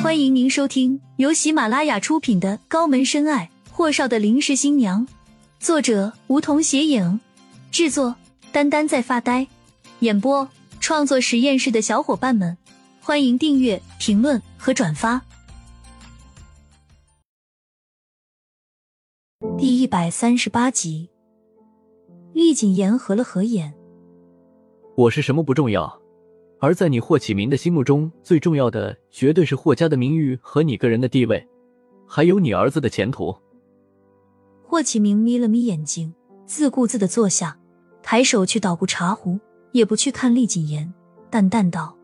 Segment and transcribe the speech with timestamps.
[0.00, 5.04] 欢迎您收听由喜马拉雅出品的《高门深爱：霍少的临时新娘》，
[5.58, 7.18] 作者梧桐斜影，
[7.72, 8.14] 制作
[8.52, 9.48] 丹丹在发呆，
[9.98, 10.48] 演播
[10.78, 12.56] 创作实验室的小伙伴们，
[13.00, 15.20] 欢迎订阅、评论和转发。
[19.58, 21.10] 第一百三十八集，
[22.32, 23.74] 厉谨言合了合眼，
[24.96, 26.00] 我是什么不重要。
[26.60, 31.46] 而在你霍启明的心目中，最重要的绝对是霍家的名誉和你个人的地位，
[32.06, 33.36] 还有你儿子的前途。
[34.64, 36.12] 霍启明眯了眯眼睛，
[36.46, 37.56] 自顾自的坐下，
[38.02, 39.38] 抬手去捣鼓茶壶，
[39.70, 40.92] 也不去看厉谨言，
[41.30, 41.96] 淡淡道：“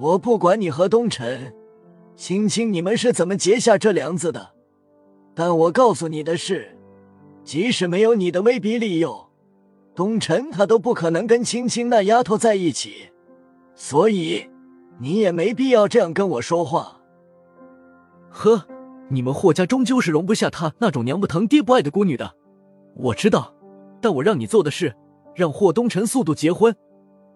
[0.00, 1.54] 我不管你和东辰、
[2.16, 4.54] 青青你们是怎么结下这梁子的，
[5.34, 6.76] 但我告诉你的是，
[7.44, 9.28] 即使没有你的威逼利诱，
[9.94, 13.10] 东辰他都不可能跟青青那丫头在一起。”
[13.76, 14.48] 所以，
[14.98, 16.98] 你也没必要这样跟我说话。
[18.30, 18.66] 呵，
[19.10, 22.34] 你们霍家终究是容不下她那种娘不疼爹不爱的孤女的，
[22.96, 23.54] 我知道。
[24.00, 24.94] 但我让你做的事，
[25.34, 26.74] 让霍东辰速度结婚，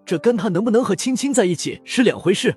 [0.04, 2.56] 这跟他能不能和青青在一起是两回事。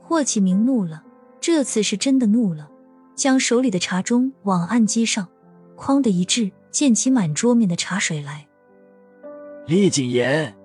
[0.00, 1.02] 霍启明怒了，
[1.40, 2.70] 这次是真的怒了，
[3.14, 5.28] 将手里的茶盅往案几上
[5.76, 8.46] 哐的一掷，溅起满桌面的茶水来。
[9.66, 10.57] 厉谨言。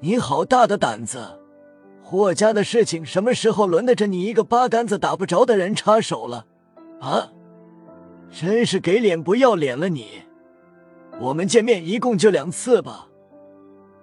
[0.00, 1.40] 你好大的胆子！
[2.04, 6.46] 霍家的事情什么时候轮得着你一个八竿子打不着的人插手了？
[7.00, 7.32] 啊！
[8.30, 10.06] 真是给脸不要脸了你！
[11.20, 13.08] 我们见面一共就两次吧，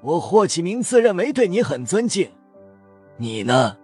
[0.01, 2.29] 我霍启明自认为对你很尊敬，
[3.16, 3.77] 你呢？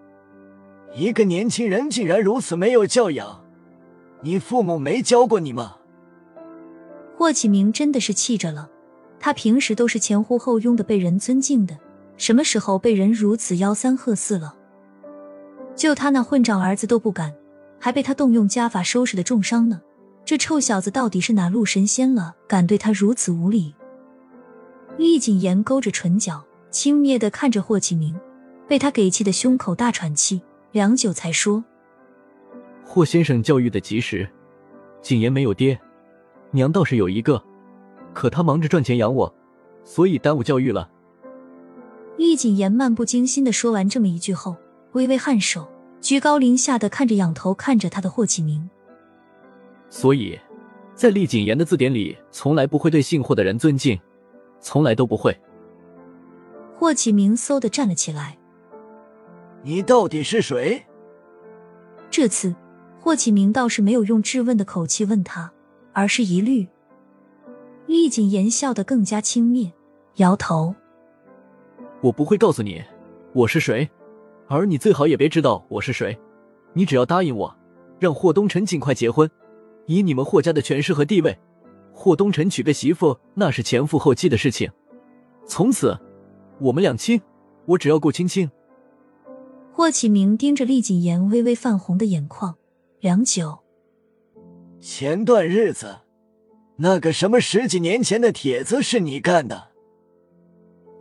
[0.93, 3.45] 一个年轻人竟然如此没有教养，
[4.19, 5.77] 你父母没教过你吗？
[7.17, 8.69] 霍启明真的是气着了，
[9.17, 11.77] 他平时都是前呼后拥的被人尊敬的。
[12.21, 14.55] 什么时候被人如此吆三喝四了？
[15.75, 17.33] 就他那混账儿子都不敢，
[17.79, 19.81] 还被他动用家法收拾的重伤呢。
[20.23, 23.73] 这臭小子到底是哪路神仙了，敢对他如此无礼？
[24.97, 28.15] 厉谨言勾着唇角，轻蔑的看着霍启明，
[28.67, 30.43] 被他给气的胸口大喘气，
[30.73, 31.63] 良久才说
[32.85, 34.29] ：“霍先生教育的及时，
[35.01, 35.79] 谨言没有爹，
[36.51, 37.43] 娘倒是有一个，
[38.13, 39.35] 可他忙着赚钱养我，
[39.83, 40.87] 所以耽误教育了。”
[42.21, 44.55] 厉谨言漫不经心的说完这么一句后，
[44.91, 45.67] 微微颔首，
[46.01, 48.69] 居高临下的看着仰头看着他的霍启明。
[49.89, 50.39] 所以，
[50.93, 53.99] 在厉谨言的字典里，从来不会对姓霍的人尊敬，
[54.59, 55.35] 从来都不会。
[56.77, 58.37] 霍启明嗖的站了起来。
[59.63, 60.85] 你到底是谁？
[62.11, 62.53] 这次，
[62.99, 65.51] 霍启明倒是没有用质问的口气问他，
[65.91, 66.67] 而是疑虑。
[67.87, 69.71] 厉谨言笑得更加轻蔑，
[70.17, 70.75] 摇头。
[72.01, 72.83] 我不会告诉你
[73.33, 73.87] 我是谁，
[74.47, 76.17] 而你最好也别知道我是谁。
[76.73, 77.55] 你只要答应我，
[77.99, 79.29] 让霍东辰尽快结婚。
[79.85, 81.37] 以你们霍家的权势和地位，
[81.93, 84.71] 霍东辰娶个媳妇那是前赴后继的事情。
[85.45, 85.97] 从此，
[86.59, 87.21] 我们两清，
[87.65, 88.49] 我只要顾青青。
[89.71, 92.55] 霍启明盯着厉谨言微微泛红的眼眶，
[92.99, 93.59] 良久。
[94.79, 95.99] 前段日子，
[96.77, 99.70] 那个什么十几年前的帖子是你干的？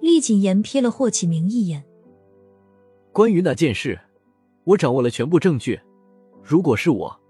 [0.01, 1.85] 厉谨言瞥了霍启明一眼。
[3.13, 4.01] 关于那件事，
[4.65, 5.81] 我掌握了全部证据。
[6.43, 7.21] 如果是我，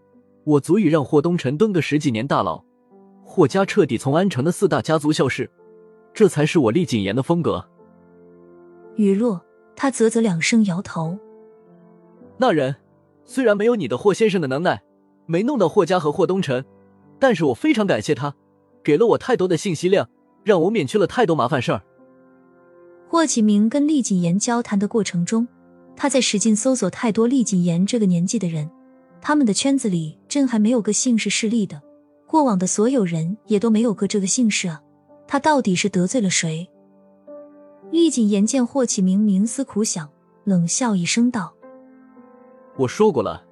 [0.44, 2.62] 我足以让霍东辰蹲个十几年大牢，
[3.24, 5.50] 霍家彻底从安城的四大家族消失。
[6.12, 7.64] 这才是我厉谨言的风格。
[8.96, 9.40] 雨落，
[9.76, 11.18] 他啧啧两声，摇头。
[12.36, 12.76] 那人
[13.24, 14.82] 虽然没有你的霍先生的能耐，
[15.26, 16.64] 没弄到霍家和霍东辰，
[17.18, 18.34] 但是我非常感谢他，
[18.82, 20.08] 给了我太多的信息量，
[20.42, 21.82] 让我免去了太多麻烦事儿。
[23.10, 25.48] 霍启明跟厉谨言交谈的过程中，
[25.96, 28.70] 他在使劲搜索太多厉谨言这个年纪的人，
[29.20, 31.82] 他们的圈子里真还没有个姓氏势力的，
[32.24, 34.80] 过往的所有人也都没有个这个姓氏啊！
[35.26, 36.70] 他到底是得罪了谁？
[37.90, 40.08] 厉谨言见霍启明冥思苦想，
[40.44, 41.52] 冷笑一声道
[42.78, 43.44] ：“我说过了，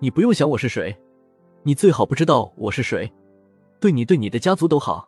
[0.00, 0.94] 你不用想我是谁，
[1.62, 3.10] 你最好不知道我是谁，
[3.80, 5.07] 对你对你的家族都好。”